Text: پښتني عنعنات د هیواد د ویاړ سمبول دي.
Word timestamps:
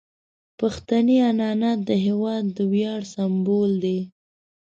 پښتني 0.59 1.17
عنعنات 1.29 1.79
د 1.89 1.91
هیواد 2.05 2.43
د 2.57 2.57
ویاړ 2.71 3.01
سمبول 3.13 3.71
دي. 3.83 3.99